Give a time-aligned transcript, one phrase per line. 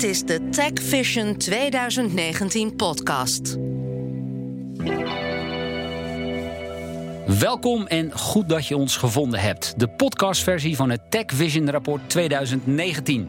[0.00, 3.56] Dit is de Tech Vision 2019 podcast.
[7.38, 9.74] Welkom en goed dat je ons gevonden hebt.
[9.76, 13.28] De podcastversie van het Tech Vision rapport 2019.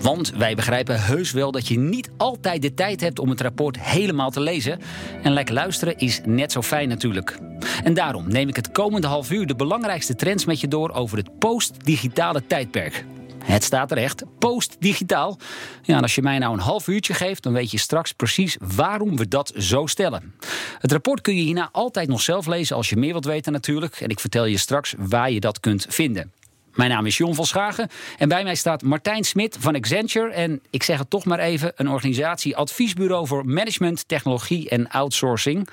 [0.00, 3.80] Want wij begrijpen heus wel dat je niet altijd de tijd hebt om het rapport
[3.80, 4.80] helemaal te lezen.
[5.22, 7.38] En lekker luisteren is net zo fijn natuurlijk.
[7.84, 11.16] En daarom neem ik het komende half uur de belangrijkste trends met je door over
[11.16, 13.04] het post-digitale tijdperk.
[13.46, 15.38] Het staat er echt, post-digitaal.
[15.82, 18.56] Ja, en als je mij nou een half uurtje geeft, dan weet je straks precies
[18.76, 20.34] waarom we dat zo stellen.
[20.78, 24.00] Het rapport kun je hierna altijd nog zelf lezen als je meer wilt weten natuurlijk.
[24.00, 26.32] En ik vertel je straks waar je dat kunt vinden.
[26.74, 27.88] Mijn naam is Jon van Schagen
[28.18, 30.30] en bij mij staat Martijn Smit van Accenture.
[30.30, 35.68] En ik zeg het toch maar even, een organisatie adviesbureau voor management, technologie en outsourcing.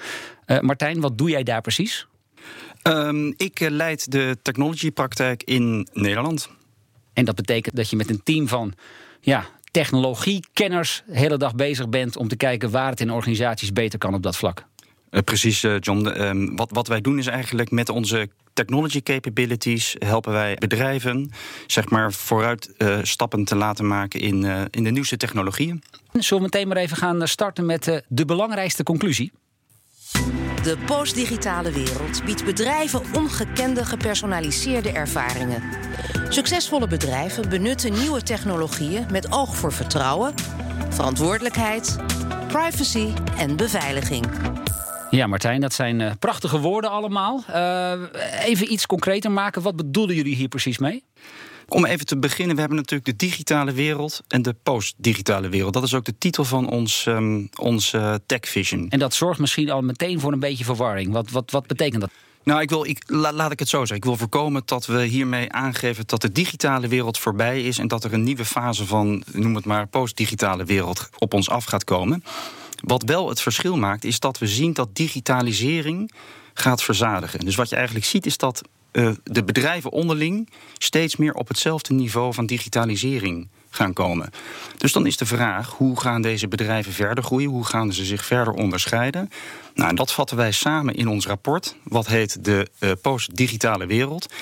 [0.48, 2.08] Uh, Martijn, wat doe jij daar precies?
[2.84, 6.50] Um, ik eh, leid de technology-praktijk in Nederland.
[7.14, 8.74] En dat betekent dat je met een team van
[9.22, 14.00] ja, technologiekenners de hele dag bezig bent om te kijken waar het in organisaties beter
[14.00, 14.66] kan op dat vlak.
[15.12, 16.08] Uh, precies, uh, John.
[16.08, 21.32] Uh, wat, wat wij doen is eigenlijk met onze technology capabilities helpen wij bedrijven
[21.68, 25.84] zeg maar, vooruit uh, stappen te laten maken in, in de nieuwste technologieën.
[26.12, 29.32] Zullen we meteen maar even gaan starten met de belangrijkste conclusie?
[30.64, 35.64] De postdigitale wereld biedt bedrijven ongekende gepersonaliseerde ervaringen.
[36.30, 40.34] Succesvolle bedrijven benutten nieuwe technologieën met oog voor vertrouwen,
[40.90, 41.98] verantwoordelijkheid,
[42.48, 44.26] privacy en beveiliging.
[45.10, 47.44] Ja, Martijn, dat zijn uh, prachtige woorden allemaal.
[47.50, 47.94] Uh,
[48.44, 49.62] even iets concreter maken.
[49.62, 51.04] Wat bedoelen jullie hier precies mee?
[51.68, 55.74] Om even te beginnen, we hebben natuurlijk de digitale wereld en de post-digitale wereld.
[55.74, 58.90] Dat is ook de titel van ons, um, ons uh, Tech Vision.
[58.90, 61.12] En dat zorgt misschien al meteen voor een beetje verwarring.
[61.12, 62.10] Wat, wat, wat betekent dat?
[62.44, 63.98] Nou, ik wil, ik, la, laat ik het zo zeggen.
[63.98, 68.04] Ik wil voorkomen dat we hiermee aangeven dat de digitale wereld voorbij is en dat
[68.04, 72.24] er een nieuwe fase van, noem het maar, post-digitale wereld op ons af gaat komen.
[72.84, 76.12] Wat wel het verschil maakt, is dat we zien dat digitalisering
[76.54, 77.40] gaat verzadigen.
[77.40, 78.62] Dus wat je eigenlijk ziet, is dat
[78.94, 84.30] uh, de bedrijven onderling steeds meer op hetzelfde niveau van digitalisering gaan komen.
[84.78, 87.50] Dus dan is de vraag: hoe gaan deze bedrijven verder groeien?
[87.50, 89.30] Hoe gaan ze zich verder onderscheiden?
[89.74, 94.34] Nou, en dat vatten wij samen in ons rapport, wat heet de uh, post-digitale wereld.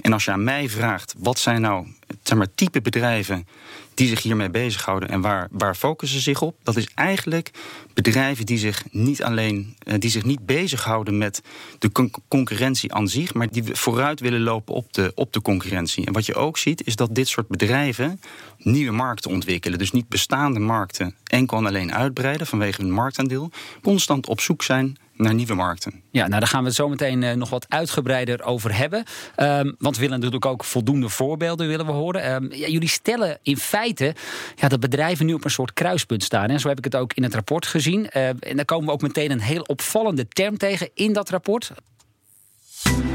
[0.00, 1.86] En als je aan mij vraagt, wat zijn nou
[2.22, 3.46] zeg maar, type bedrijven
[3.94, 6.56] die zich hiermee bezighouden en waar, waar focussen ze zich op?
[6.62, 7.50] Dat is eigenlijk
[7.94, 11.42] bedrijven die zich niet alleen die zich niet bezighouden met
[11.78, 16.06] de con concurrentie aan zich, maar die vooruit willen lopen op de, op de concurrentie.
[16.06, 18.20] En wat je ook ziet, is dat dit soort bedrijven
[18.58, 19.78] nieuwe markten ontwikkelen.
[19.78, 23.50] Dus niet bestaande markten enkel en alleen uitbreiden vanwege hun marktaandeel,
[23.82, 26.02] constant op zoek zijn naar nieuwe markten.
[26.10, 29.04] Ja, nou daar gaan we het zo meteen uh, nog wat uitgebreider over hebben.
[29.36, 32.34] Um, want we willen natuurlijk ook voldoende voorbeelden willen we horen.
[32.34, 34.14] Um, ja, jullie stellen in feite
[34.54, 36.48] ja, dat bedrijven nu op een soort kruispunt staan.
[36.48, 38.10] En zo heb ik het ook in het rapport gezien.
[38.16, 41.72] Uh, en daar komen we ook meteen een heel opvallende term tegen in dat rapport.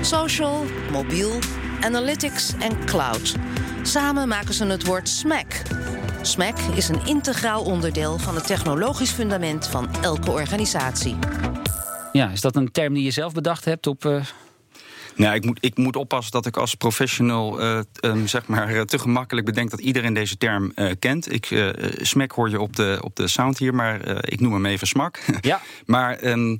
[0.01, 1.39] Social, mobiel,
[1.81, 3.35] analytics en cloud.
[3.81, 5.61] Samen maken ze het woord SMAC.
[6.21, 11.15] SMAC is een integraal onderdeel van het technologisch fundament van elke organisatie.
[12.13, 14.05] Ja, is dat een term die je zelf bedacht hebt op.
[14.05, 14.23] Uh...
[15.15, 18.99] Nou, ik moet, ik moet oppassen dat ik als professional uh, um, zeg maar, te
[18.99, 21.33] gemakkelijk bedenk dat iedereen deze term uh, kent.
[21.33, 21.69] Ik, uh,
[22.01, 25.19] smack hoor je op de, op de sound hier, maar ik noem hem even smak.
[25.41, 25.61] Ja.
[25.85, 26.23] maar.
[26.23, 26.57] Um,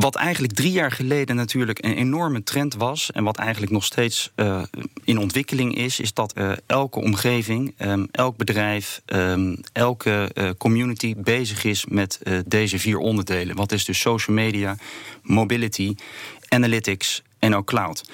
[0.00, 4.32] wat eigenlijk drie jaar geleden natuurlijk een enorme trend was, en wat eigenlijk nog steeds
[4.36, 4.62] uh,
[5.04, 11.14] in ontwikkeling is, is dat uh, elke omgeving, um, elk bedrijf, um, elke uh, community
[11.16, 13.56] bezig is met deze vier onderdelen.
[13.56, 14.76] Wat is dus social media,
[15.22, 15.94] mobility,
[16.48, 18.04] analytics en ook cloud.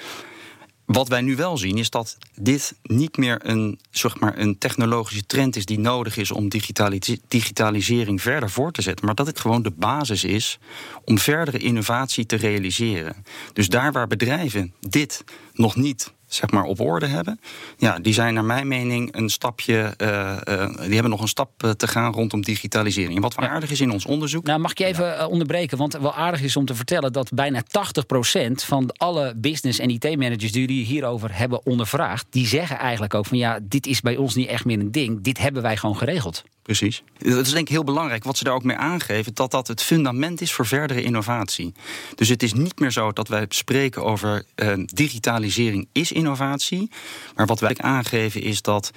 [0.91, 5.25] Wat wij nu wel zien is dat dit niet meer een, zeg maar, een technologische
[5.25, 9.39] trend is die nodig is om digitalis digitalisering verder voor te zetten, maar dat het
[9.39, 10.59] gewoon de basis is
[11.03, 13.25] om verdere innovatie te realiseren.
[13.53, 17.39] Dus daar waar bedrijven dit nog niet zeg maar, op orde hebben.
[17.77, 19.93] Ja, die zijn naar mijn mening een stapje.
[19.97, 20.07] Uh,
[20.47, 23.15] uh, die hebben nog een stap uh, te gaan rondom digitalisering.
[23.15, 23.51] En wat wel ja.
[23.51, 24.43] aardig is in ons onderzoek.
[24.43, 25.27] Nou, mag ik je even ja.
[25.27, 25.77] onderbreken?
[25.77, 30.51] Want wel aardig is om te vertellen dat bijna 80% van alle business- en IT-managers
[30.51, 34.35] die jullie hierover hebben ondervraagd, die zeggen eigenlijk ook van ja, dit is bij ons
[34.35, 35.21] niet echt meer een ding.
[35.21, 36.43] Dit hebben wij gewoon geregeld.
[36.61, 37.03] Precies.
[37.17, 39.81] Dat is denk ik heel belangrijk wat ze daar ook mee aangeven, dat dat het
[39.81, 41.73] fundament is voor verdere innovatie.
[42.15, 46.89] Dus het is niet meer zo dat wij spreken over uh, digitalisering is innovatie,
[47.35, 48.91] maar wat wij aangeven is dat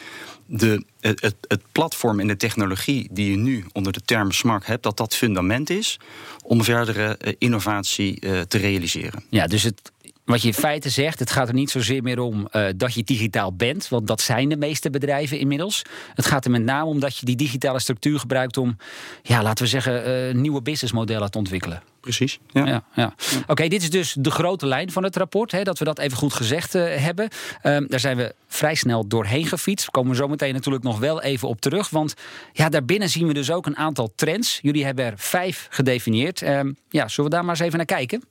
[0.46, 4.82] de, het, het, platform en de technologie die je nu onder de term SMART hebt,
[4.82, 6.00] dat dat fundament is
[6.42, 9.24] om verdere uh, innovatie uh, te realiseren.
[9.28, 9.92] Ja, dus het
[10.24, 13.02] wat je in feite zegt, het gaat er niet zozeer meer om uh, dat je
[13.02, 15.82] digitaal bent, want dat zijn de meeste bedrijven inmiddels.
[16.14, 18.76] Het gaat er met name om dat je die digitale structuur gebruikt om,
[19.22, 21.82] ja, laten we zeggen, uh, nieuwe businessmodellen te ontwikkelen.
[22.00, 22.38] Precies.
[22.52, 22.66] Ja.
[22.66, 23.14] ja, ja.
[23.46, 25.52] Oké, dit is dus de grote lijn van het rapport.
[25.52, 27.28] Hè, dat we dat even goed gezegd uh, hebben.
[27.62, 29.90] Um, daar zijn we vrij snel doorheen gefietst.
[29.90, 31.90] Komen we zo meteen natuurlijk nog wel even op terug.
[31.90, 32.14] Want
[32.52, 34.58] ja, daarbinnen zien we dus ook een aantal trends.
[34.62, 36.42] Jullie hebben er vijf gedefinieerd.
[36.42, 38.22] Um, ja, zullen we daar maar eens even naar kijken?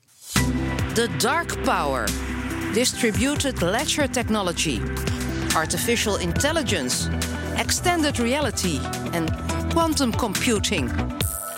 [0.96, 2.06] The Dark Power.
[2.76, 4.80] Distributed Ledger Technology.
[5.56, 7.10] Artificial Intelligence.
[7.58, 8.80] Extended Reality.
[9.12, 9.26] En
[9.72, 10.88] Quantum Computing.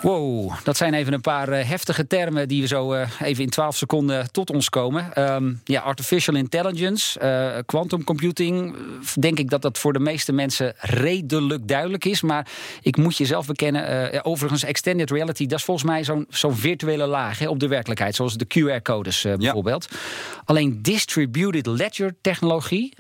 [0.06, 3.50] Wow, dat zijn even een paar uh, heftige termen die we zo uh, even in
[3.50, 5.34] 12 seconden tot ons komen.
[5.34, 8.76] Um, ja, artificial intelligence, uh, quantum computing.
[9.20, 12.22] Denk ik dat dat voor de meeste mensen redelijk duidelijk is.
[12.22, 12.48] Maar
[12.82, 17.06] ik moet je zelf bekennen, overigens, extended reality, dat is volgens mij zo'n zo'n virtuele
[17.06, 18.16] laag hè, op de werkelijkheid.
[18.16, 19.88] Zoals de QR-codes bijvoorbeeld.
[19.90, 19.98] Ja.
[20.46, 22.94] Alleen distributed ledger technologie.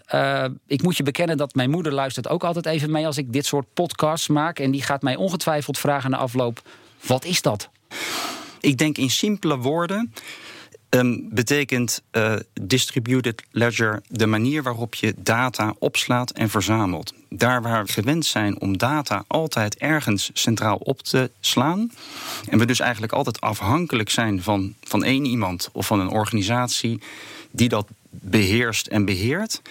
[0.67, 3.45] ik moet je bekennen dat mijn moeder luistert ook altijd even mee als ik dit
[3.45, 4.59] soort podcasts maak.
[4.59, 6.61] En die gaat mij ongetwijfeld vragen na afloop.
[7.07, 7.69] Wat is dat?
[8.59, 10.13] Ik denk in simpele woorden.
[10.89, 17.13] Um, betekent uh, distributed ledger de manier waarop je data opslaat en verzamelt.
[17.29, 21.91] Daar waar we gewend zijn om data altijd ergens centraal op te slaan.
[22.49, 27.01] En we dus eigenlijk altijd afhankelijk zijn van, van één iemand of van een organisatie
[27.51, 29.61] die dat beheerst en beheert.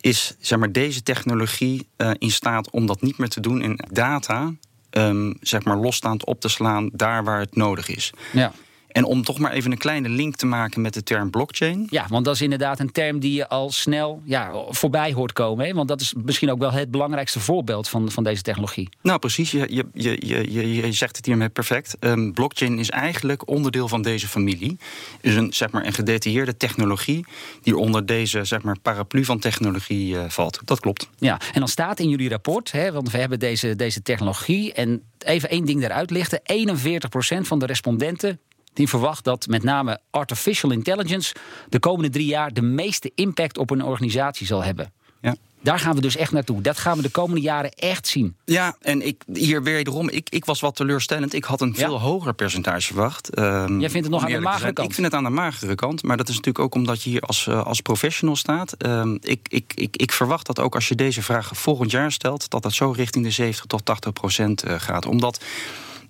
[0.00, 3.80] Is zeg maar, deze technologie uh, in staat om dat niet meer te doen in
[3.90, 4.52] data
[4.98, 8.12] um, zeg maar losstaand op te slaan daar waar het nodig is.
[8.32, 8.52] Ja.
[8.98, 11.86] En om toch maar even een kleine link te maken met de term blockchain.
[11.90, 15.66] Ja, want dat is inderdaad een term die je al snel ja, voorbij hoort komen.
[15.66, 15.72] Hè?
[15.72, 18.88] Want dat is misschien ook wel het belangrijkste voorbeeld van, van deze technologie.
[19.02, 19.50] Nou, precies.
[19.50, 21.96] Je, je, je, je, je zegt het hiermee perfect.
[22.00, 24.78] Um, blockchain is eigenlijk onderdeel van deze familie.
[25.20, 27.26] Is een, zeg maar, een gedetailleerde technologie
[27.62, 30.60] die onder deze zeg maar, paraplu van technologie uh, valt.
[30.64, 31.08] Dat klopt.
[31.18, 34.72] Ja, en dan staat in jullie rapport, hè, want we hebben deze, deze technologie.
[34.72, 38.40] En even één ding eruit lichten: 41% van de respondenten
[38.78, 41.34] die verwacht dat met name artificial intelligence
[41.68, 44.92] de komende drie jaar de meeste impact op een organisatie zal hebben.
[45.20, 45.36] Ja.
[45.60, 46.60] Daar gaan we dus echt naartoe.
[46.60, 48.36] Dat gaan we de komende jaren echt zien.
[48.44, 51.34] Ja, en ik, hier wederom, ik, ik was wat teleurstellend.
[51.34, 51.98] Ik had een veel ja.
[51.98, 53.38] hoger percentage verwacht.
[53.38, 54.88] Um, Jij vindt het nog aan de magere kant?
[54.88, 56.02] Ik vind het aan de magere kant.
[56.02, 58.74] Maar dat is natuurlijk ook omdat je hier als, uh, als professional staat.
[58.86, 62.50] Um, ik, ik, ik, ik verwacht dat ook als je deze vraag volgend jaar stelt...
[62.50, 65.06] dat dat zo richting de 70 tot 80 procent uh, gaat.
[65.06, 65.40] Omdat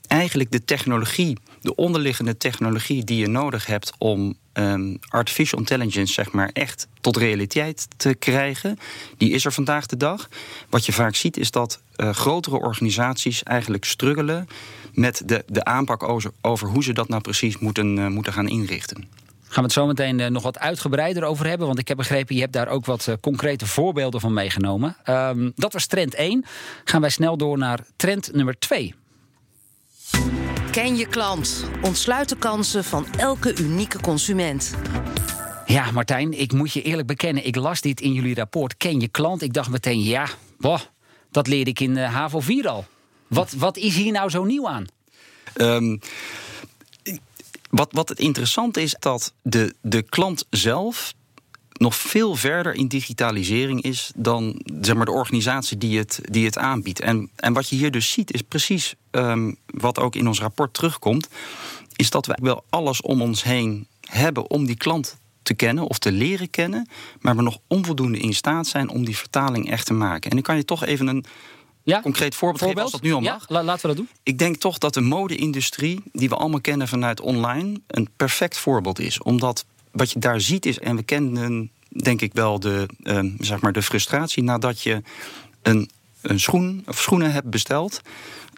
[0.09, 6.33] eigenlijk de technologie, de onderliggende technologie die je nodig hebt om um, artificial intelligence zeg
[6.33, 8.79] maar echt tot realiteit te krijgen,
[9.17, 10.29] die is er vandaag de dag.
[10.69, 14.49] Wat je vaak ziet is dat uh, grotere organisaties eigenlijk struggelen
[14.93, 16.03] met de, de aanpak
[16.41, 19.05] over, hoe ze dat nou precies moeten, uh, moeten gaan inrichten.
[19.43, 21.67] Gaan we het zo meteen uh, nog wat uitgebreider over hebben?
[21.67, 24.97] Want ik heb begrepen, je hebt daar ook wat concrete voorbeelden van meegenomen.
[25.07, 26.45] Um, dat was trend 1.
[26.85, 28.95] Gaan wij snel door naar trend nummer 2.
[30.79, 31.65] Ken je klant.
[31.83, 34.75] Ontsluit de kansen van elke unieke consument.
[35.67, 37.47] Ja, Martijn, ik moet je eerlijk bekennen.
[37.47, 38.77] Ik las dit in jullie rapport.
[38.77, 39.43] Ken je klant?
[39.43, 40.29] Ik dacht meteen, ja,
[40.59, 40.81] boh,
[41.31, 42.87] dat leerde ik in uh, HAVO 4 al.
[43.27, 44.87] Wat, wat is hier nou zo nieuw aan?
[45.57, 46.01] Um,
[47.71, 51.15] wat, wat het interessante is, dat de, de klant zelf
[51.79, 56.59] nog veel verder in digitalisering is dan zeg maar, de organisatie die het, die het
[56.59, 57.01] aanbiedt.
[57.01, 60.75] En, en wat je hier dus ziet, is precies um, wat ook in ons rapport
[60.75, 61.29] terugkomt,
[61.97, 65.99] is dat we wel alles om ons heen hebben om die klant te kennen of
[65.99, 66.89] te leren kennen,
[67.21, 70.31] maar we nog onvoldoende in staat zijn om die vertaling echt te maken.
[70.31, 71.25] En ik kan je toch even een
[71.83, 72.01] ja?
[72.01, 73.49] concreet voorbeeld, voorbeeld, geven als dat nu al mag.
[73.49, 74.09] Ja, laten we dat doen.
[74.23, 78.99] Ik denk toch dat de mode-industrie, die we allemaal kennen vanuit online, een perfect voorbeeld
[78.99, 79.23] is.
[79.23, 83.61] Omdat wat je daar ziet is, en we kennen denk ik wel de, uh, zeg
[83.61, 85.03] maar de frustratie nadat je
[85.63, 85.91] een,
[86.23, 88.01] een schoen of schoenen hebt besteld.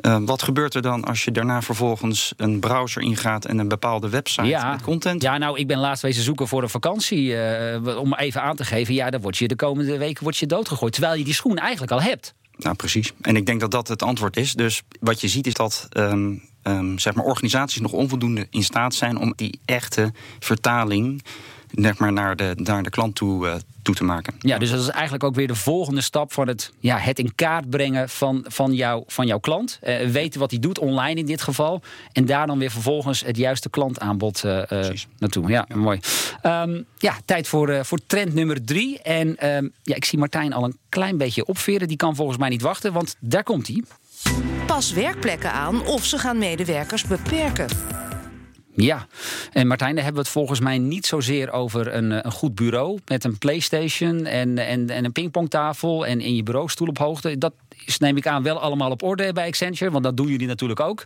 [0.06, 4.08] Uh, wat gebeurt er dan als je daarna vervolgens een browser ingaat en een bepaalde
[4.08, 5.22] website ja, met content?
[5.22, 7.26] Ja, nou, ik ben laatst wezen zoeken voor een vakantie.
[7.26, 10.46] Uh, om even aan te geven, ja, dan word je de komende weken word je
[10.46, 10.92] doodgegooid.
[10.92, 12.34] Terwijl je die schoen eigenlijk al hebt.
[12.56, 13.12] Nou, precies.
[13.20, 14.54] En ik denk dat dat het antwoord is.
[14.54, 18.94] Dus wat je ziet is dat um, um, zeg maar organisaties nog onvoldoende in staat
[18.94, 21.22] zijn om die echte vertaling
[21.70, 24.34] net maar naar de, naar de klant toe, uh, toe te maken.
[24.38, 27.34] Ja, dus dat is eigenlijk ook weer de volgende stap van het, ja, het in
[27.34, 29.78] kaart brengen van, van, jou, van jouw klant.
[29.82, 31.82] Uh, weten wat hij doet, online in dit geval.
[32.12, 34.62] En daar dan weer vervolgens het juiste klantaanbod uh,
[35.18, 35.48] naartoe.
[35.48, 35.76] Ja, ja.
[35.76, 36.00] mooi.
[36.42, 39.02] Um, ja, tijd voor, voor trend nummer drie.
[39.02, 41.88] En um, ja, ik zie Martijn al een klein beetje opveren.
[41.88, 43.82] Die kan volgens mij niet wachten, want daar komt hij.
[44.66, 47.68] Pas werkplekken aan of ze gaan medewerkers beperken.
[48.74, 49.06] Ja,
[49.52, 52.98] en Martijn, daar hebben we het volgens mij niet zozeer over een, een goed bureau
[53.06, 57.38] met een PlayStation en, en, en een pingpongtafel en in je bureaustoel op hoogte.
[57.38, 57.52] Dat
[57.98, 61.04] neem ik aan, wel allemaal op orde bij Accenture, want dat doen jullie natuurlijk ook.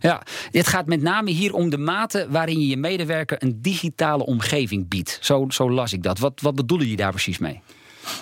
[0.00, 4.26] Ja, het gaat met name hier om de mate waarin je je medewerker een digitale
[4.26, 5.18] omgeving biedt.
[5.20, 6.18] Zo, zo las ik dat.
[6.18, 7.60] Wat, wat bedoelen jullie daar precies mee?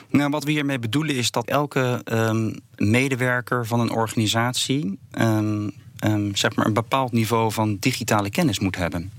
[0.09, 5.73] Nou, wat we hiermee bedoelen is dat elke um, medewerker van een organisatie um,
[6.05, 9.13] um, zeg maar een bepaald niveau van digitale kennis moet hebben.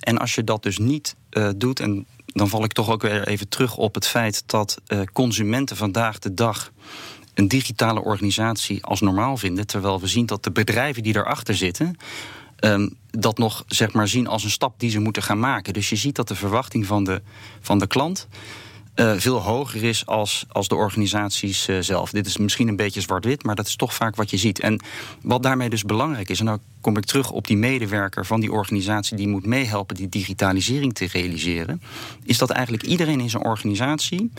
[0.00, 3.28] en als je dat dus niet uh, doet, en dan val ik toch ook weer
[3.28, 6.72] even terug op het feit dat uh, consumenten vandaag de dag
[7.34, 11.96] een digitale organisatie als normaal vinden, terwijl we zien dat de bedrijven die erachter zitten.
[13.10, 15.72] Dat nog zeg maar, zien als een stap die ze moeten gaan maken.
[15.72, 17.22] Dus je ziet dat de verwachting van de,
[17.60, 18.28] van de klant
[19.00, 22.10] uh, veel hoger is als, als de organisaties uh, zelf.
[22.10, 24.60] Dit is misschien een beetje zwart-wit, maar dat is toch vaak wat je ziet.
[24.60, 24.80] En
[25.22, 28.52] wat daarmee dus belangrijk is, en dan kom ik terug op die medewerker van die
[28.52, 31.82] organisatie die moet meehelpen die digitalisering te realiseren,
[32.24, 34.32] is dat eigenlijk iedereen in zijn organisatie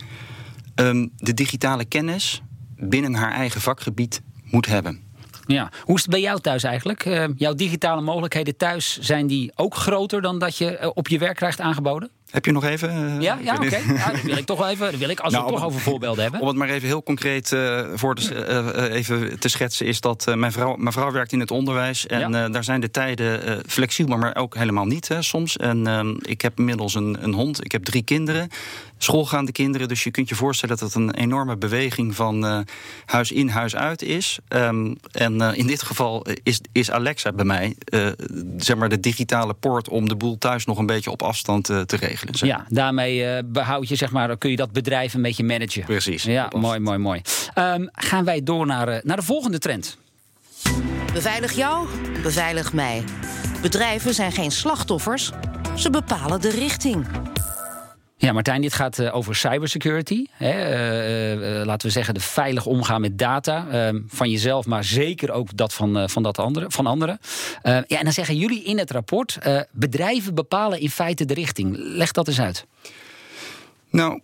[0.75, 2.41] um, de digitale kennis
[2.77, 5.09] binnen haar eigen vakgebied moet hebben.
[5.45, 5.71] Ja.
[5.83, 7.05] Hoe is het bij jou thuis eigenlijk?
[7.05, 11.35] Uh, jouw digitale mogelijkheden thuis, zijn die ook groter dan dat je op je werk
[11.35, 12.09] krijgt aangeboden?
[12.31, 12.89] Heb je nog even?
[12.95, 13.65] Uh, ja, ja oké.
[13.65, 13.83] Okay.
[13.95, 14.91] Ja, dat wil ik toch wel even.
[14.91, 16.41] Dat wil ik als nou, we het toch over voorbeelden hebben.
[16.41, 18.47] Om het maar even heel concreet uh, voor te,
[18.79, 22.07] uh, even te schetsen, is dat mijn, vrouw, mijn vrouw werkt in het onderwijs.
[22.07, 22.49] En ja.
[22.49, 25.57] daar zijn de tijden flexibel, maar ook helemaal niet hè, soms.
[25.57, 27.65] En ehm, ik heb inmiddels een, een hond.
[27.65, 28.49] Ik heb drie kinderen
[29.03, 29.87] schoolgaande kinderen.
[29.87, 32.59] Dus je kunt je voorstellen dat het een enorme beweging van uh,
[33.05, 34.39] huis in, huis uit is.
[34.49, 38.07] Um, en uh, in dit geval is, is Alexa bij mij uh,
[38.57, 41.95] zeg maar de digitale poort om de boel thuis nog een beetje op afstand te
[41.99, 42.20] regelen.
[42.31, 42.49] Zeg.
[42.49, 45.83] Ja, daarmee behoud je, zeg maar, kun je dat bedrijf een beetje managen.
[45.83, 46.23] Precies.
[46.23, 47.21] Ja, mooi, mooi, mooi.
[47.55, 49.97] Um, gaan wij door naar, naar de volgende trend.
[51.13, 51.87] Beveilig jou,
[52.23, 53.03] beveilig mij.
[53.61, 55.31] Bedrijven zijn geen slachtoffers,
[55.75, 57.05] ze bepalen de richting.
[58.21, 60.25] Ja, Martijn, dit gaat uh, over cybersecurity.
[60.31, 60.51] Hè?
[60.51, 63.67] Uh, uh, laten we zeggen, de veilig omgaan met data.
[63.71, 67.19] Ehm, van jezelf, maar zeker ook dat van, van, dat andere, van anderen.
[67.63, 69.37] ja, en dan zeggen jullie in het rapport:
[69.71, 71.75] bedrijven bepalen in feite de richting.
[71.77, 72.65] Leg dat eens uit.
[73.89, 74.21] Nou,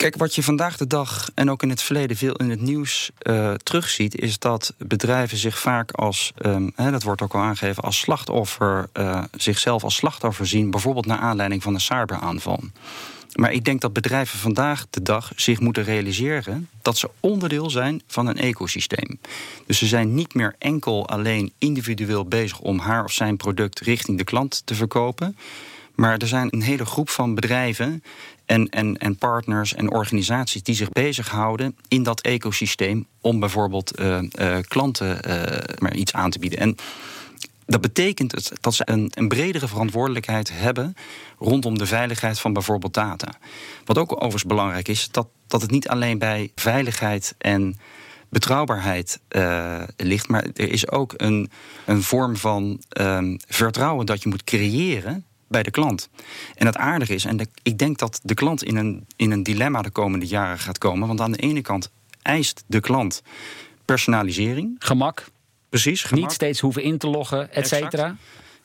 [0.00, 3.10] Kijk, wat je vandaag de dag en ook in het verleden veel in het nieuws
[3.22, 7.82] uh, terugziet, is dat bedrijven zich vaak als, um, hè, dat wordt ook al aangegeven,
[7.82, 12.62] als slachtoffer, uh, zichzelf als slachtoffer zien, bijvoorbeeld naar aanleiding van een cyberaanval.
[13.34, 18.02] Maar ik denk dat bedrijven vandaag de dag zich moeten realiseren dat ze onderdeel zijn
[18.06, 19.20] van een ecosysteem.
[19.66, 24.18] Dus ze zijn niet meer enkel alleen individueel bezig om haar of zijn product richting
[24.18, 25.36] de klant te verkopen.
[25.94, 28.02] Maar er zijn een hele groep van bedrijven
[28.50, 34.18] en, en, en partners en organisaties die zich bezighouden in dat ecosysteem om bijvoorbeeld uh,
[34.40, 36.58] uh, klanten uh, maar iets aan te bieden.
[36.58, 36.76] En
[37.66, 40.94] dat betekent dat ze een, een, bredere verantwoordelijkheid hebben
[41.38, 43.28] rondom de veiligheid van bijvoorbeeld data.
[43.84, 47.78] Wat ook overigens belangrijk is, dat, dat het niet alleen bij veiligheid en
[48.28, 49.20] betrouwbaarheid
[49.96, 51.50] ligt, maar er is ook een,
[51.86, 56.08] een vorm van uh, vertrouwen dat je moet creëren bij de klant.
[56.54, 59.42] En het aardige is, en de, ik denk dat de klant in een, in een
[59.42, 61.90] dilemma de komende jaren gaat komen, want aan de ene kant
[62.22, 63.22] eist de klant
[63.84, 64.76] personalisering.
[64.78, 65.24] Gemak.
[65.68, 66.22] Precies, gemak.
[66.22, 68.16] Niet steeds hoeven in te loggen, et cetera.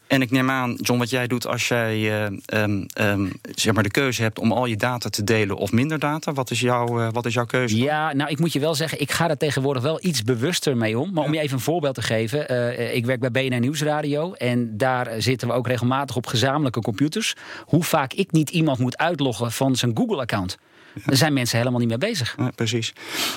[0.07, 3.83] En ik neem aan, John, wat jij doet als jij uh, um, um, zeg maar
[3.83, 6.33] de keuze hebt om al je data te delen of minder data.
[6.33, 7.77] Wat is, jouw, uh, wat is jouw keuze?
[7.77, 11.00] Ja, nou, ik moet je wel zeggen, ik ga er tegenwoordig wel iets bewuster mee
[11.00, 11.13] om.
[11.13, 11.29] Maar ja.
[11.29, 12.51] om je even een voorbeeld te geven.
[12.51, 14.33] Uh, ik werk bij BNR Nieuwsradio.
[14.33, 17.35] En daar zitten we ook regelmatig op gezamenlijke computers.
[17.65, 20.57] Hoe vaak ik niet iemand moet uitloggen van zijn Google-account.
[21.05, 22.35] Daar zijn mensen helemaal niet mee bezig.
[22.37, 22.93] Ja, precies.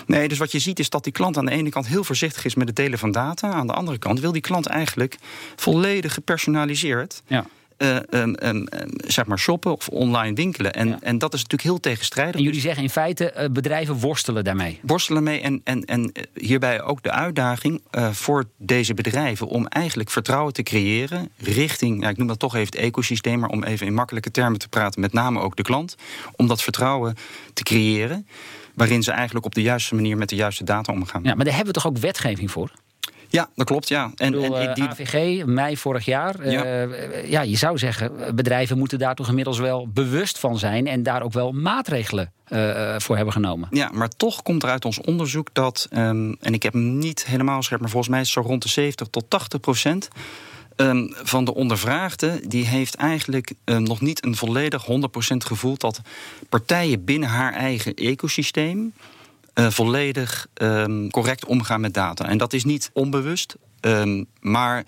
[0.07, 2.45] Nee, dus wat je ziet is dat die klant aan de ene kant heel voorzichtig
[2.45, 3.53] is met het delen van data.
[3.53, 5.17] Aan de andere kant wil die klant eigenlijk
[5.57, 7.23] volledig gepersonaliseerd.
[7.27, 7.47] Ja.
[7.83, 8.67] Uh, um, um,
[9.07, 10.73] zeg maar shoppen of online winkelen.
[10.73, 10.99] En, ja.
[11.01, 12.35] en dat is natuurlijk heel tegenstrijdig.
[12.35, 14.81] En jullie zeggen in feite, uh, bedrijven worstelen daarmee.
[14.83, 20.11] Worstelen mee en, en, en hierbij ook de uitdaging uh, voor deze bedrijven om eigenlijk
[20.11, 23.87] vertrouwen te creëren richting, ja, ik noem dat toch even het ecosysteem, maar om even
[23.87, 25.97] in makkelijke termen te praten, met name ook de klant,
[26.37, 27.17] om dat vertrouwen
[27.53, 28.27] te creëren
[28.75, 31.23] waarin ze eigenlijk op de juiste manier met de juiste data omgaan.
[31.23, 32.71] Ja, maar daar hebben we toch ook wetgeving voor?
[33.31, 34.11] Ja, dat klopt, ja.
[34.17, 34.85] En, bedoel, en die...
[34.85, 36.51] AVG, mei vorig jaar.
[36.51, 36.87] Ja.
[36.87, 40.87] Uh, ja, je zou zeggen, bedrijven moeten daar toch inmiddels wel bewust van zijn...
[40.87, 43.69] en daar ook wel maatregelen uh, voor hebben genomen.
[43.71, 45.89] Ja, maar toch komt er uit ons onderzoek dat...
[45.93, 48.63] Um, en ik heb hem niet helemaal scherp, maar volgens mij is het zo rond
[48.63, 50.09] de 70 tot 80 procent...
[50.81, 54.89] Um, van de ondervraagden die heeft eigenlijk um, nog niet een volledig 100%
[55.37, 56.01] gevoel dat
[56.49, 58.93] partijen binnen haar eigen ecosysteem
[59.59, 62.29] uh, volledig um, correct omgaan met data.
[62.29, 64.85] En dat is niet onbewust, um, maar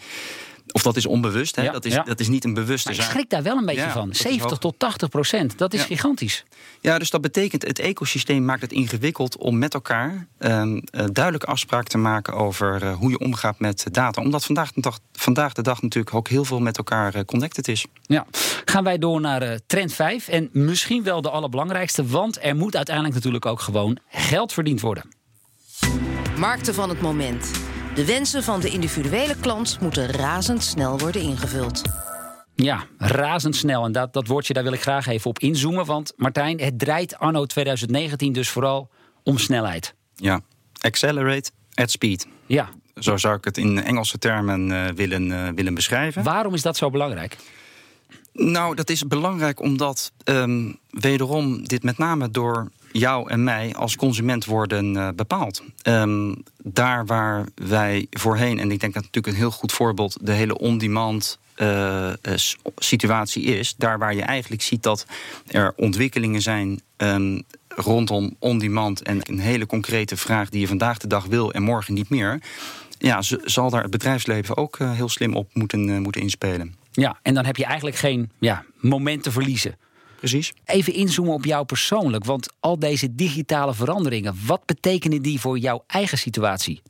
[0.72, 1.70] Of dat is onbewust, hè?
[1.70, 3.06] dat, is, dat is niet een bewuste maar zaak.
[3.06, 4.14] Ik schrik daar wel een beetje van.
[4.14, 6.44] 70 tot 80 procent, dat is gigantisch.
[6.80, 11.88] Ja, dus dat betekent het ecosysteem maakt het ingewikkeld om met elkaar um, duidelijke afspraken
[11.88, 14.22] te maken over uh, hoe je omgaat met data.
[14.22, 17.68] Omdat vandaag de, dag, vandaag de dag natuurlijk ook heel veel met elkaar uh, connected
[17.68, 17.86] is.
[18.02, 18.26] Ja,
[18.64, 20.28] gaan wij door naar uh, trend 5.
[20.28, 25.04] En misschien wel de allerbelangrijkste, want er moet uiteindelijk natuurlijk ook gewoon geld verdiend worden.
[26.36, 27.50] Markten van het moment.
[27.94, 31.82] De wensen van de individuele klant moeten razendsnel worden ingevuld.
[32.54, 33.84] Ja, razendsnel.
[33.84, 35.84] En dat, dat woordje, daar wil ik graag even op inzoomen.
[35.84, 38.90] Want Martijn, het draait anno 2019 dus vooral
[39.22, 39.94] om snelheid.
[40.14, 40.40] Ja,
[40.80, 42.26] accelerate at speed.
[42.46, 42.68] Ja.
[42.94, 46.22] Zo zou ik het in Engelse termen uh, willen, uh, willen beschrijven.
[46.22, 47.36] Waarom is dat zo belangrijk?
[48.32, 53.96] Nou, dat is belangrijk omdat um, wederom dit met name door jou en mij als
[53.96, 55.62] consument worden uh, bepaald.
[55.82, 60.32] Um, daar waar wij voorheen, en ik denk dat natuurlijk een heel goed voorbeeld de
[60.32, 62.10] hele on-demand uh,
[62.76, 65.06] situatie is, daar waar je eigenlijk ziet dat
[65.46, 66.80] er ontwikkelingen zijn.
[66.96, 71.62] Um, rondom on-demand en een hele concrete vraag die je vandaag de dag wil en
[71.62, 72.42] morgen niet meer.
[72.98, 76.74] Ja, zal daar het bedrijfsleven ook heel slim op moeten, moeten inspelen.
[76.92, 79.76] Ja, en dan heb je eigenlijk geen ja, moment te verliezen.
[80.16, 80.52] Precies.
[80.64, 82.24] Even inzoomen op jou persoonlijk.
[82.24, 86.82] Want al deze digitale veranderingen, wat betekenen die voor jouw eigen situatie?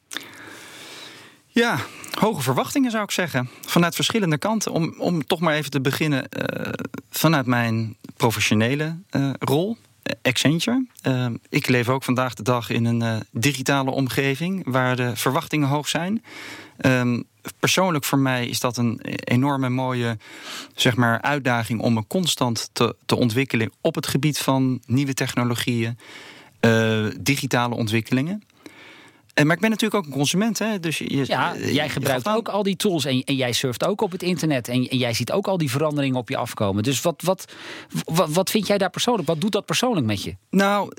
[1.46, 1.78] Ja,
[2.18, 3.50] hoge verwachtingen zou ik zeggen.
[3.66, 4.72] Vanuit verschillende kanten.
[4.72, 6.72] Om, om toch maar even te beginnen uh,
[7.10, 9.76] vanuit mijn professionele uh, rol.
[10.22, 10.86] Accenture.
[11.06, 15.88] Uh, ik leef ook vandaag de dag in een digitale omgeving waar de verwachtingen hoog
[15.88, 16.24] zijn.
[16.80, 17.24] Um,
[17.58, 20.18] persoonlijk voor mij is dat een enorme mooie
[20.74, 25.98] zeg maar, uitdaging om me constant te, te ontwikkelen op het gebied van nieuwe technologieën,
[26.60, 28.42] uh, digitale ontwikkelingen.
[29.40, 30.58] En, maar ik ben natuurlijk ook een consument.
[30.58, 30.80] Hè?
[30.80, 34.12] Dus je, ja, jij gebruikt ook al die tools en, en, jij surft ook op
[34.12, 34.68] het internet.
[34.68, 36.82] En, en, jij ziet ook al die veranderingen op je afkomen.
[36.82, 37.52] Dus wat, wat,
[38.04, 39.28] wat, wat, vind jij daar persoonlijk?
[39.28, 40.36] Wat doet dat persoonlijk met je?
[40.50, 40.92] Nou,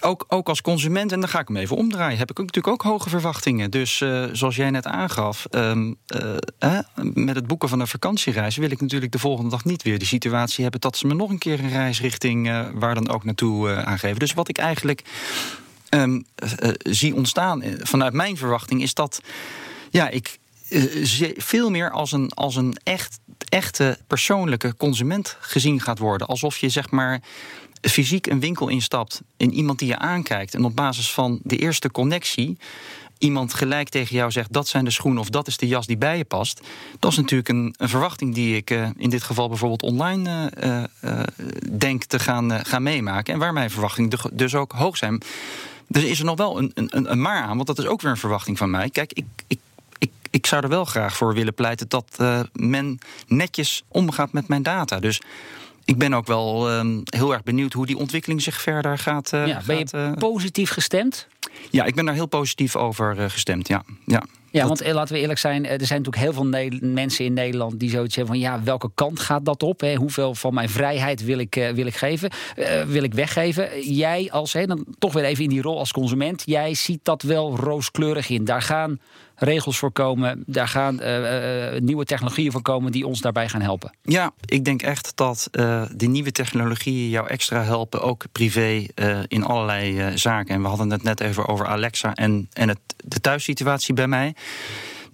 [0.00, 2.82] ook, ook als consument, en dan ga ik hem even omdraaien, heb ik natuurlijk ook
[2.82, 3.70] hoge verwachtingen.
[3.70, 6.78] Dus uh, zoals jij net aangaf, um, uh,
[7.14, 10.08] met het boeken van een vakantiereis wil ik natuurlijk de volgende dag niet weer die
[10.08, 13.74] situatie hebben dat ze me nog een keer een reisrichting uh, waar dan ook naartoe
[13.74, 14.18] aangeven.
[14.18, 15.02] Dus wat ik eigenlijk
[15.90, 16.24] um,
[16.62, 19.20] uh, zie ontstaan vanuit mijn verwachting is dat
[19.90, 23.18] ja, ik uh, veel meer als een, als een echt,
[23.48, 26.26] echte persoonlijke consument gezien gaat worden.
[26.26, 27.20] Alsof je zeg maar
[27.80, 31.90] fysiek een winkel instapt in iemand die je aankijkt en op basis van de eerste
[31.90, 32.58] connectie
[33.18, 35.96] iemand gelijk tegen jou zegt dat zijn de schoenen of dat is de jas die
[35.96, 36.60] bij je past.
[36.98, 40.50] Dat is natuurlijk een, een verwachting die ik in dit geval bijvoorbeeld online
[41.78, 43.34] denk te gaan, gaan meemaken.
[43.34, 45.22] En waar mijn verwachtingen dus ook hoog zijn.
[45.88, 48.10] Dus is er nog wel een, een, een maar aan, want dat is ook weer
[48.10, 48.90] een verwachting van mij.
[48.90, 49.58] Kijk, ik, ik,
[49.98, 54.48] ik, ik zou er wel graag voor willen pleiten dat uh, men netjes omgaat met
[54.48, 55.00] mijn data.
[55.00, 55.20] Dus
[55.84, 59.32] ik ben ook wel uh, heel erg benieuwd hoe die ontwikkeling zich verder gaat.
[59.32, 61.26] Uh, ja, ben je gaat, positief gestemd?
[61.70, 63.68] Ja, ik ben daar heel positief over gestemd.
[63.68, 64.22] Ja, ja.
[64.50, 67.90] Ja, want laten we eerlijk zijn, er zijn natuurlijk heel veel mensen in Nederland die
[67.90, 69.80] zoiets hebben van ja, welke kant gaat dat op?
[69.80, 69.94] Hè?
[69.94, 73.82] Hoeveel van mijn vrijheid wil ik, uh, wil ik geven, uh, wil ik weggeven?
[73.94, 77.22] Jij als, hè, dan toch weer even in die rol als consument, jij ziet dat
[77.22, 78.44] wel rooskleurig in.
[78.44, 79.00] Daar gaan
[79.36, 83.92] regels voor komen, daar gaan uh, nieuwe technologieën voor komen die ons daarbij gaan helpen.
[84.02, 85.50] Ja, ik denk echt dat
[85.96, 88.86] die nieuwe technologieën jou extra helpen, ook privé
[89.28, 90.54] in allerlei zaken.
[90.54, 94.34] En we hadden het net even over Alexa en, en het, de thuissituatie bij mij.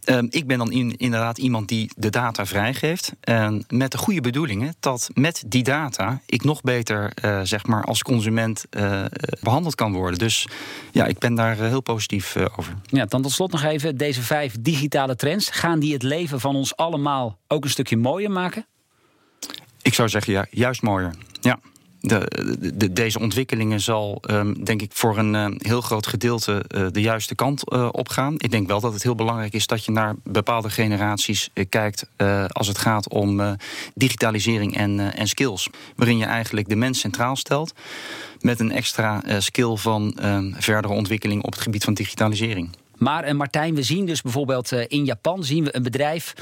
[0.04, 3.12] Um, ik ben dan in, inderdaad iemand die de data vrijgeeft.
[3.20, 7.84] En met de goede bedoelingen dat met die data ik nog beter uh, zeg maar
[7.84, 9.04] als consument uh,
[9.40, 10.18] behandeld kan worden.
[10.18, 10.46] Dus
[10.92, 12.74] ja, ik ben daar heel positief over.
[12.86, 15.50] Ja, dan tot slot nog even deze vijf digitale trends.
[15.50, 18.66] Gaan die het leven van ons allemaal ook een stukje mooier maken?
[19.82, 21.14] Ik zou zeggen ja, juist mooier.
[21.40, 21.58] Ja
[22.02, 26.86] de, de, deze ontwikkelingen zal, um, denk ik, voor een uh, heel groot gedeelte uh,
[26.90, 28.34] de juiste kant uh, opgaan.
[28.38, 32.06] Ik denk wel dat het heel belangrijk is dat je naar bepaalde generaties kijkt
[32.48, 33.56] als het gaat om
[33.94, 35.68] digitalisering en, en skills.
[35.96, 37.72] Waarin je eigenlijk de mens centraal stelt
[38.40, 42.76] met een extra skill van ehm, verdere ontwikkeling op het gebied van digitalisering.
[42.98, 46.34] Maar Martijn, we zien dus bijvoorbeeld in Japan zien we een bedrijf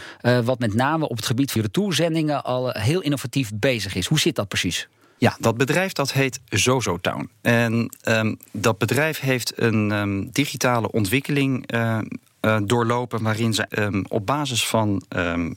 [0.45, 4.07] wat met name op het gebied van retourzendingen al heel innovatief bezig is.
[4.07, 4.89] Hoe zit dat precies?
[5.21, 7.31] Ja, dat bedrijf dat heet Zozo Town.
[7.43, 11.99] En um, dat bedrijf heeft een um, digitale ontwikkeling uh,
[12.41, 15.03] uh, doorlopen waarin ze um, op basis van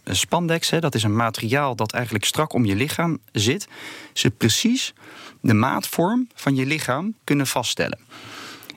[0.06, 3.68] spandex, hè, dat is een materiaal dat eigenlijk strak om je lichaam zit,
[4.14, 4.94] ze precies
[5.42, 8.00] de maatvorm van je lichaam kunnen vaststellen.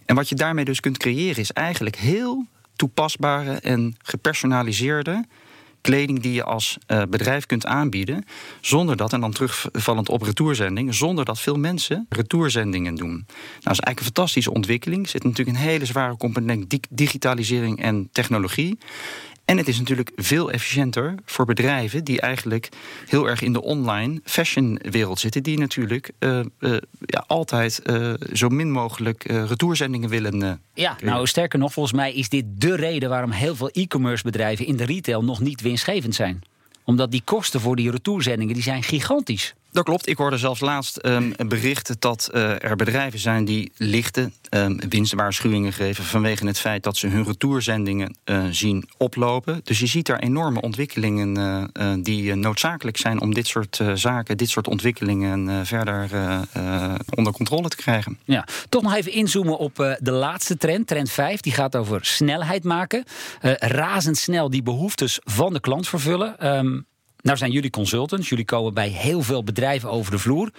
[0.05, 2.47] En wat je daarmee dus kunt creëren is eigenlijk heel
[2.77, 5.25] toepasbare en gepersonaliseerde
[5.87, 8.25] kleding die je als uh, bedrijf kunt aanbieden.
[8.61, 13.09] Zonder dat, en dan terugvallend op retourzending, zonder dat veel mensen retourzendingen doen.
[13.09, 13.25] Nou,
[13.61, 15.03] dat is eigenlijk een fantastische ontwikkeling.
[15.03, 18.79] Er zit natuurlijk een hele zware component digitalisering en technologie.
[19.47, 22.69] En het is natuurlijk veel efficiënter voor bedrijven die eigenlijk
[23.09, 28.49] heel erg in de online fashionwereld zitten, die natuurlijk uh, uh, ja, altijd uh, zo
[28.49, 30.61] min mogelijk retourzendingen willen.
[30.75, 34.67] ja, nou sterker nog, volgens mij is dit de reden waarom heel veel e-commerce bedrijven
[34.67, 36.43] in de retail nog niet winstgevend zijn.
[36.85, 39.55] Omdat die kosten voor die retourzendingen die zijn gigantisch.
[39.77, 40.09] Dat klopt.
[40.09, 44.81] Ik hoorde zelfs laatst um, een bericht dat uh, er bedrijven zijn die lichte um,
[44.89, 49.61] winstwaarschuwingen geven vanwege het feit dat ze hun retourzendingen uh, zien oplopen.
[49.65, 51.37] Dus je ziet daar enorme ontwikkelingen
[51.73, 56.09] uh, die noodzakelijk zijn om dit soort zaken, dit soort ontwikkelingen verder
[57.15, 58.19] onder controle te krijgen.
[58.25, 61.41] Ja, toch nog even inzoomen op de laatste trend, trend 5.
[61.41, 63.05] Die gaat over snelheid maken.
[63.59, 66.57] razendsnel die behoeftes van de klant vervullen.
[66.57, 66.87] Um,
[67.27, 70.51] nou zijn jullie consultants, jullie komen bij heel veel bedrijven over de vloer.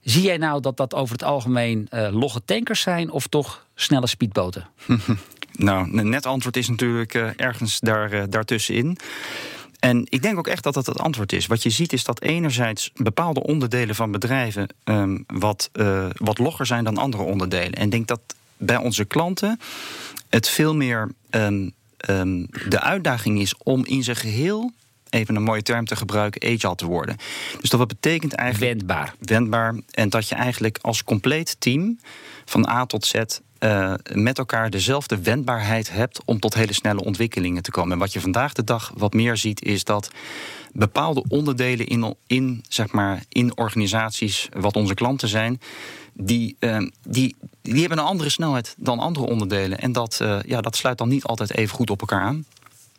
[0.00, 4.06] Zie jij nou dat dat over het algemeen uh, logge tankers zijn of toch snelle
[4.06, 4.66] speedboten?
[5.52, 8.98] nou, een net antwoord is natuurlijk uh, ergens daar, uh, daartussenin.
[9.78, 11.46] En ik denk ook echt dat dat het antwoord is.
[11.46, 15.70] Wat je ziet is dat enerzijds bepaalde onderdelen van bedrijven um, wat,
[16.12, 17.72] wat logger zijn dan andere onderdelen.
[17.72, 18.20] En ik denk dat
[18.56, 19.60] bij onze klanten
[20.28, 21.72] het veel meer um,
[22.10, 24.72] um, de uitdaging is om in zijn geheel
[25.14, 27.16] even een mooie term te gebruiken, agile te worden.
[27.60, 28.72] Dus dat betekent eigenlijk.
[28.72, 29.14] Wendbaar.
[29.18, 29.74] Wendbaar.
[29.90, 31.98] En dat je eigenlijk als compleet team
[32.44, 33.14] van A tot Z
[33.64, 37.92] uh, met elkaar dezelfde wendbaarheid hebt om tot hele snelle ontwikkelingen te komen.
[37.92, 40.10] En wat je vandaag de dag wat meer ziet, is dat
[40.72, 45.60] bepaalde onderdelen in, in, zeg maar, in organisaties, wat onze klanten zijn,
[46.12, 49.78] die, uh, die, die hebben een andere snelheid dan andere onderdelen.
[49.78, 52.44] En dat, uh, ja, dat sluit dan niet altijd even goed op elkaar aan.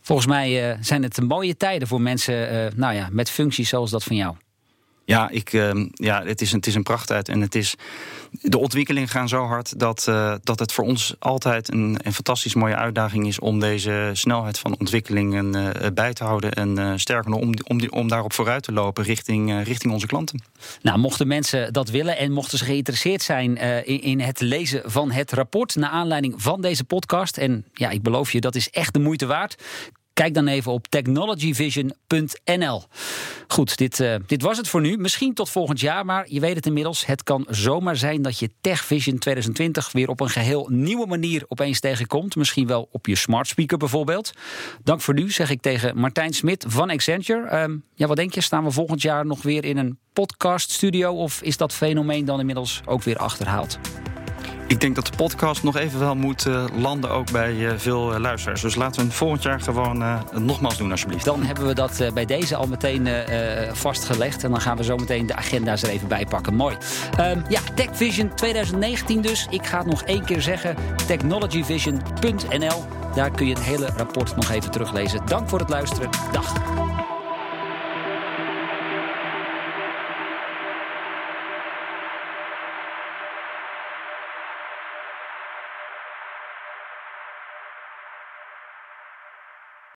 [0.06, 3.92] Volgens mij uh, zijn het mooie tijden voor mensen uh, nou ja, met functies zoals
[3.92, 4.36] dat van jou.
[5.06, 7.30] Ja, ik, uh, ja het, is het is een prachttijd.
[7.30, 7.76] En het is,
[8.42, 12.54] de ontwikkelingen gaan zo hard dat, uh, dat het voor ons altijd een, een fantastisch
[12.54, 16.52] mooie uitdaging is om deze snelheid van ontwikkelingen uh, bij te houden.
[16.54, 20.44] En sterker om, om, om daarop vooruit te lopen richting, richting onze klanten.
[20.82, 25.12] Nou, mochten mensen dat willen en mochten ze geïnteresseerd zijn in, in het lezen van
[25.12, 27.38] het rapport naar aanleiding van deze podcast.
[27.38, 29.56] En ja, ik beloof je, dat is echt de moeite waard.
[30.16, 32.84] Kijk dan even op technologyvision.nl.
[33.48, 34.98] Goed, dit, uh, dit was het voor nu.
[34.98, 37.06] Misschien tot volgend jaar, maar je weet het inmiddels.
[37.06, 41.80] Het kan zomaar zijn dat je TechVision 2020 weer op een geheel nieuwe manier opeens
[41.80, 42.36] tegenkomt.
[42.36, 44.32] Misschien wel op je smart speaker bijvoorbeeld.
[44.84, 47.68] Dank voor nu, zeg ik tegen Martijn Smit van Accenture.
[47.68, 48.42] Uh, ja, wat denk je?
[48.42, 51.14] Staan we volgend jaar nog weer in een podcaststudio?
[51.14, 53.80] Of is dat fenomeen dan inmiddels ook weer achterhaald?
[54.68, 58.14] Ik denk dat de podcast nog even wel moet uh, landen ook bij uh, veel
[58.14, 58.62] uh, luisteraars.
[58.62, 61.26] Dus laten we het volgend jaar gewoon nogmaals doen alsjeblieft.
[61.26, 63.08] Dan hebben we dat bij deze al meteen
[63.72, 64.44] vastgelegd.
[64.44, 66.56] En dan gaan we zo meteen de agenda's er even bij pakken.
[66.56, 66.78] Mooi.
[67.20, 69.48] Um, ja, TechVision 2019 dus.
[69.50, 70.76] Ik ga het nog één keer zeggen.
[71.08, 72.84] technologyvision.nl.
[73.16, 75.22] Daar kun je het hele rapport nog even teruglezen.
[75.26, 76.10] Dank voor het luisteren.
[76.32, 76.54] Dag.